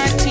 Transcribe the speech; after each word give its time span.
my 0.00 0.06
team. 0.16 0.29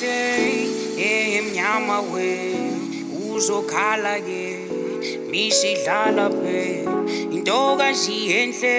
kuhle 0.00 1.36
emnyama 1.36 2.00
we 2.12 2.54
uzokhala 3.28 4.16
ke 4.26 4.44
misidlala 5.30 6.26
phe. 6.40 6.84
Into 7.36 7.58
kanje 7.80 8.16
enhle 8.40 8.76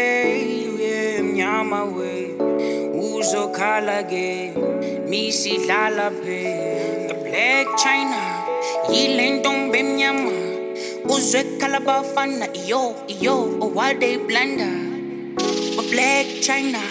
emnyama 1.18 1.82
we 1.96 2.14
uzokhala 3.06 3.98
ke 4.12 4.54
misidlala 5.12 6.10
phe. 6.24 6.42
The 7.10 7.16
black 7.26 7.68
china 7.78 8.22
yile 8.90 9.26
ntombi 9.38 9.80
emnyama 9.80 10.38
uzwe 11.14 11.44
khala 11.60 11.80
bafana 11.80 12.48
iyo 12.66 12.96
iyo 13.08 13.36
owade 13.66 14.18
blanda 14.28 14.70
black 15.92 16.28
china 16.42 16.82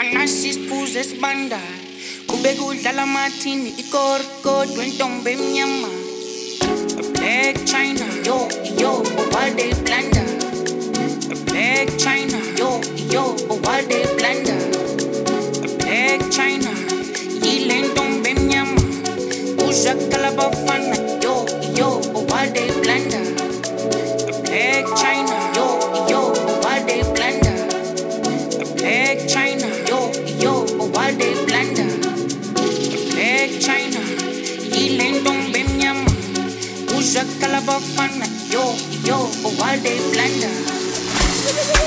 anasisiphuze 0.00 1.04
sibanda 1.04 1.60
kube 2.30 2.54
kudlala 2.54 3.02
amathini 3.02 3.70
ikorkodwe 3.82 4.84
entombe 4.86 5.32
emnyama 5.32 5.88
A 6.98 7.02
black 7.12 7.56
china 7.70 8.06
yo 8.26 8.38
yo 8.80 8.92
owade 9.20 9.66
blanda 9.84 10.22
black 11.48 11.88
china 12.02 12.38
yo 12.60 12.70
yo 13.14 13.24
owade 13.54 13.98
blanda 14.16 14.56
black 15.78 16.20
china 16.36 16.70
yile 17.44 17.76
ntombe 17.82 18.30
emnyama 18.30 18.80
uzakala 19.68 20.30
bafana 20.38 20.96
yo 21.24 21.34
yo 21.78 21.88
owade 22.18 22.64
blanda 22.82 23.20
Black 24.50 24.84
China, 24.96 25.36
yo, 25.54 25.66
yo, 26.10 26.20
why 26.62 26.82
they 26.82 27.02
blender? 27.14 27.56
Black 28.76 29.28
China, 29.28 29.68
yo, 29.88 30.10
yo, 30.42 30.52
why 30.92 31.12
they 31.12 31.32
blender? 31.34 31.49
Uzakala 37.60 37.66
bafana, 37.66 38.26
yo, 38.52 38.74
yo, 39.04 39.16
why 39.58 39.76
they 39.78 39.98
blender? 40.12 41.79